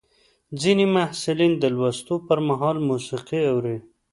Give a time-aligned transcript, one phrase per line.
[0.61, 3.77] ځینې محصلین د لوستلو پر مهال موسیقي اوري.